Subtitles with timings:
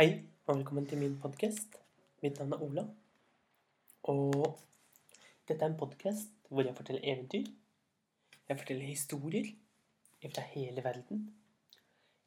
[0.00, 1.74] Hei, og velkommen til min podkast.
[2.22, 2.84] Mitt navn er Ola.
[4.08, 4.46] Og
[5.44, 7.50] dette er en podkast hvor jeg forteller eventyr.
[8.48, 9.50] Jeg forteller historier
[10.22, 11.20] fra hele verden.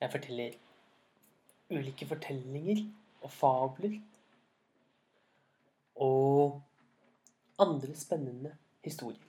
[0.01, 0.54] Jeg forteller
[1.71, 2.86] ulike fortellinger
[3.23, 3.97] og fabler.
[5.95, 6.61] Og
[7.57, 8.53] andre spennende
[8.85, 9.25] historier.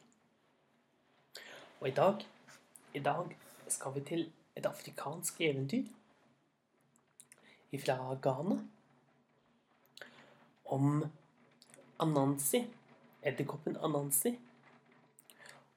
[1.80, 2.28] Og i dag,
[2.92, 3.36] i dag
[3.68, 5.88] skal vi til et afrikansk eventyr
[7.82, 8.58] fra Ghana
[10.74, 11.04] om
[12.02, 12.64] Anansi,
[13.22, 14.34] edderkoppen Anansi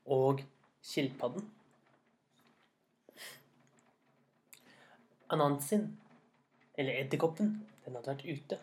[0.08, 0.42] og
[0.82, 1.46] skilpadden.
[5.30, 5.98] Anansin,
[6.78, 7.52] eller edderkoppen,
[7.86, 8.60] den hadde vært ute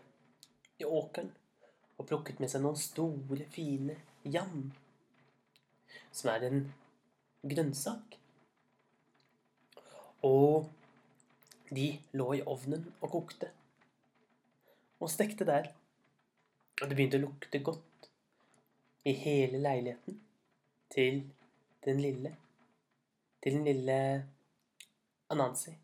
[0.80, 1.30] i åkeren
[1.98, 4.70] og plukket med seg noen store, fine jam,
[6.10, 6.62] som er en
[7.44, 8.16] grønnsak.
[10.24, 10.70] Og
[11.70, 13.50] de lå i ovnen og kokte.
[15.00, 15.70] Og stekte der.
[16.82, 18.08] Og det begynte å lukte godt
[19.06, 20.18] i hele leiligheten
[20.92, 21.22] til
[21.84, 22.34] den lille
[23.44, 23.96] Til den lille
[25.30, 25.74] Anansi.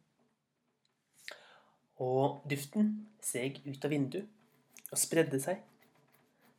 [2.01, 5.61] Og duften seg ut av vinduet og spredde seg,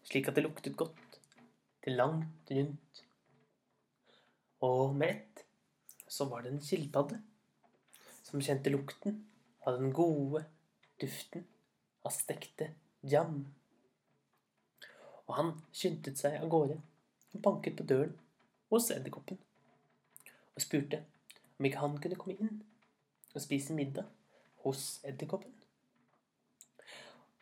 [0.05, 1.17] slik at det luktet godt
[1.81, 3.02] til langt rundt.
[4.61, 5.44] Og med ett
[6.08, 7.17] så var det en skilpadde
[8.31, 9.19] som kjente lukten
[9.67, 10.45] av den gode
[11.01, 11.43] duften
[12.07, 13.43] av stekte jam.
[15.27, 16.77] Og han skyndte seg av gårde
[17.31, 18.15] og banket på døren
[18.71, 19.39] hos edderkoppen
[20.55, 21.02] og spurte
[21.57, 22.61] om ikke han kunne komme inn
[23.31, 24.07] og spise middag
[24.63, 25.53] hos edderkoppen.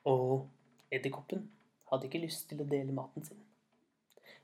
[0.09, 0.47] Og
[0.93, 1.45] edderkoppen
[1.91, 3.39] hadde ikke lyst til å dele maten sin.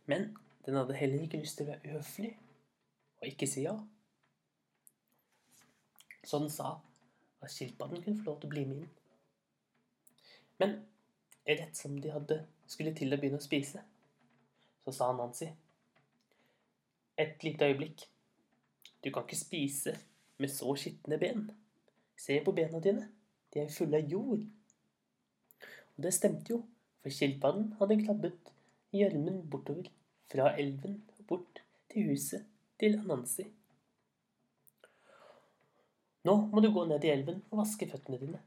[0.10, 0.32] Men
[0.66, 2.32] den hadde heller ikke lyst til å være uhøflig
[3.22, 3.76] og ikke si ja.
[6.26, 6.80] Så den sa
[7.42, 8.90] at skilpadden kunne få lov til å bli med inn.
[10.62, 10.76] Men
[11.46, 13.84] rett som de hadde skulle til å begynne å spise,
[14.86, 15.52] så sa Nancy
[17.18, 18.02] Et lite øyeblikk.
[19.04, 19.94] Du kan ikke spise
[20.38, 21.46] med så skitne ben.
[22.18, 23.06] Se på bena dine.
[23.54, 24.42] De er fulle av jord.
[25.96, 26.58] Og det stemte jo,
[27.00, 28.52] for skilpadden hadde klabbet
[28.96, 29.88] gjørmen bortover
[30.32, 31.62] fra elven og bort
[31.94, 32.44] til huset
[32.82, 33.46] til Anansi.
[36.26, 38.42] Nå må du gå ned i elven og vaske føttene dine.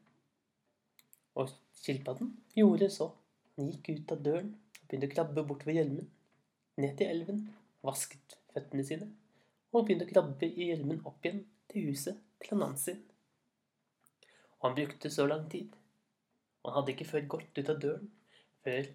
[1.38, 3.12] Og skilpadden gjorde så.
[3.56, 6.08] Han gikk ut av døren og begynte å krabbe bortover hjelmen.
[6.78, 7.44] Ned til elven,
[7.86, 9.08] vasket føttene sine
[9.72, 12.94] og begynte å krabbe i hjelmen opp igjen til huset til Anansi.
[14.58, 15.74] Og han brukte så lang tid.
[16.62, 18.08] Og han hadde ikke før gått ut av døren
[18.64, 18.88] før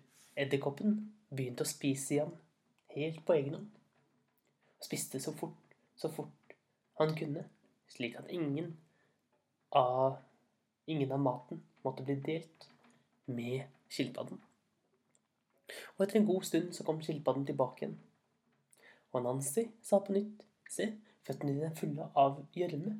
[0.44, 0.96] edderkoppen
[1.34, 2.34] begynte å spise igjen,
[2.94, 3.70] helt på egen hånd.
[4.80, 6.58] Og spiste så fort, så fort
[7.00, 7.46] han kunne
[7.92, 8.74] slik at ingen
[9.70, 10.18] av,
[10.86, 12.68] ingen av maten måtte bli delt
[13.26, 14.40] med skilpadden.
[15.96, 17.98] Og etter en god stund så kom skilpadden tilbake igjen.
[19.14, 20.90] Og Nancy sa på nytt, se,
[21.26, 22.96] føttene dine er fulle av gjørme.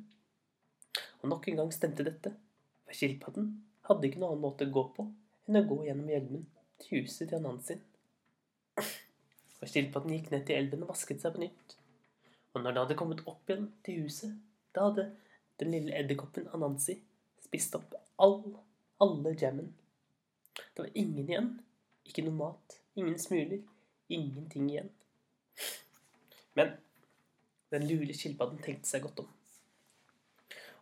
[1.22, 2.34] Og nok en gang stemte dette,
[2.84, 3.50] for skilpadden
[3.88, 5.08] hadde ikke noen annen måte å gå på
[5.44, 6.44] enn å gå gjennom gjørmen
[6.80, 7.76] til huset til Nancy.
[9.60, 11.76] Og skilpadden gikk ned til elven og vasket seg på nytt.
[12.54, 14.34] Og når det hadde kommet opp igjen til huset,
[14.74, 15.08] da hadde
[15.60, 16.98] den lille edderkoppen Anansi
[17.44, 18.40] spist opp all,
[19.02, 19.70] alle jammen.
[20.74, 21.52] Det var ingen igjen.
[22.04, 22.78] Ikke noe mat.
[22.98, 23.62] Ingen smuler.
[24.08, 24.90] Ingenting igjen.
[26.58, 26.76] Men
[27.74, 29.30] den lure skilpadden tenkte seg godt om.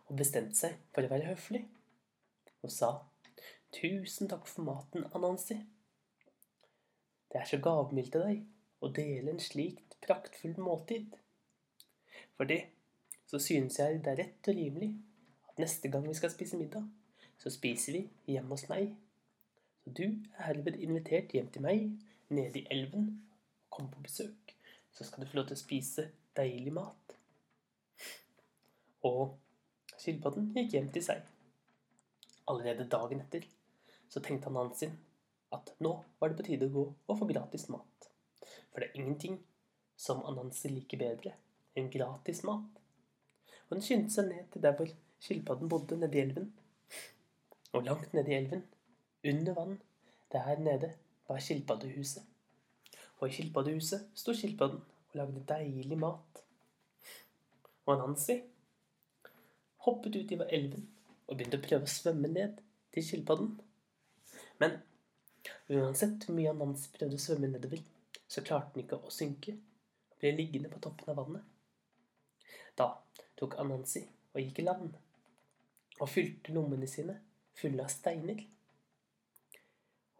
[0.09, 1.63] Og bestemte seg for å være høflig.
[2.65, 2.91] Og sa
[3.73, 5.57] tusen takk for maten, Anansi.
[7.33, 8.43] Det er så gavmildt av deg
[8.83, 11.15] å dele en slikt praktfull måltid.
[12.37, 12.59] For det
[13.33, 14.91] så synes jeg det er rett og rimelig
[15.49, 16.83] at neste gang vi skal spise middag,
[17.41, 18.91] så spiser vi hjemme hos meg.
[19.81, 21.87] Så du er herved invitert hjem til meg,
[22.29, 23.07] nede i elven.
[23.73, 24.53] Kom på besøk,
[24.93, 26.05] så skal du få lov til å spise
[26.37, 27.15] deilig mat.
[29.09, 29.33] Og
[29.97, 31.25] skilpadden gikk hjem til seg.
[32.53, 33.49] Allerede dagen etter
[34.13, 34.93] så tenkte han hans sin
[35.57, 38.11] at nå var det på tide å gå og få gratis mat.
[38.69, 39.41] For det er ingenting
[39.97, 41.33] som Anansi liker bedre
[41.73, 42.82] enn gratis mat
[43.73, 44.89] og den skyndte seg ned til der hvor
[45.25, 46.51] skilpadden bodde, nede i elven.
[47.73, 48.59] Og langt nede i elven,
[49.25, 49.79] under vann,
[50.31, 50.91] der nede,
[51.27, 52.21] var skilpaddehuset.
[53.17, 56.43] Og i skilpaddehuset sto skilpadden og lagde deilig mat.
[57.85, 58.35] Og Nancy
[59.87, 60.85] hoppet ut i elven
[61.27, 62.61] og begynte å prøve å svømme ned
[62.93, 63.55] til skilpadden.
[64.61, 64.77] Men
[65.73, 67.81] uansett hvor mye Nancy prøvde å svømme nedover,
[68.27, 71.49] så klarte den ikke å synke og ble liggende på toppen av vannet.
[72.77, 72.91] Da
[73.39, 74.03] tok Anansi
[74.33, 74.93] og gikk i land,
[76.01, 77.19] og fylte lommene sine
[77.57, 78.41] fulle av steiner.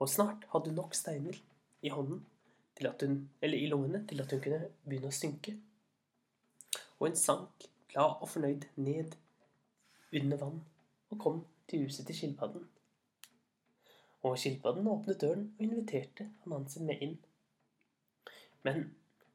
[0.02, 1.40] Og snart hadde hun nok steiner
[1.82, 2.24] i hånden
[2.82, 5.54] hun, eller i lommene til at hun kunne begynne å synke.
[7.00, 9.16] Og hun sank glad og fornøyd ned
[10.14, 10.62] under vann
[11.12, 12.66] og kom til huset til skilpadden.
[14.24, 17.18] Og skilpadden åpnet døren og inviterte Anansi med inn.
[18.64, 18.86] Men,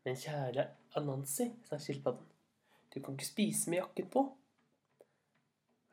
[0.04, 0.64] men kjære
[0.96, 2.24] Anansi, sa skilpadden,
[2.94, 4.24] du kan ikke spise med jakken på.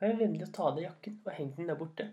[0.00, 2.08] Vær vennlig å ta av deg jakken og heng den der borte.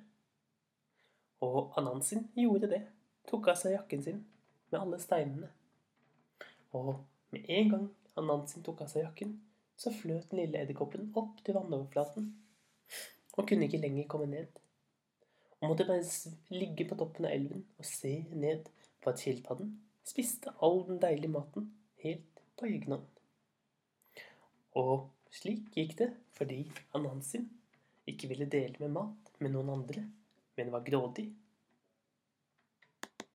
[1.44, 2.82] Og Anansin gjorde det,
[3.28, 4.22] tok av seg jakken sin
[4.72, 5.50] med alle steinene.
[6.78, 6.96] Og
[7.36, 7.90] med en gang
[8.20, 9.36] Anansin tok av seg jakken,
[9.76, 12.30] så fløt den lille edderkoppen opp til vannoverflaten
[13.34, 14.52] og kunne ikke lenger komme ned.
[15.60, 16.04] Og måtte bare
[16.54, 18.70] ligge på toppen av elven og se ned
[19.02, 19.74] på at skilpadden
[20.08, 21.72] spiste all den deilige maten
[22.04, 23.23] helt på egen hånd.
[24.80, 26.64] Og slik gikk det fordi
[26.98, 27.46] Anansin
[28.10, 30.04] ikke ville dele med mat med noen andre,
[30.58, 31.30] men var grådig